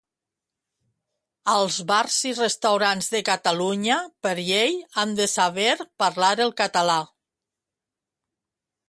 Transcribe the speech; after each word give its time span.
Als 1.55 1.75
bars 1.91 2.15
i 2.29 2.31
restaurants 2.37 3.11
de 3.15 3.21
Catalunya 3.27 3.97
per 4.27 4.33
llei 4.39 4.75
han 5.03 5.13
de 5.21 5.29
saber 5.35 5.77
parlar 6.05 6.33
el 6.47 6.55
català 6.63 6.97